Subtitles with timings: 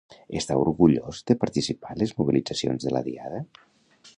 [0.37, 3.43] Està orgullós de participar en les mobilitzacions de la diada?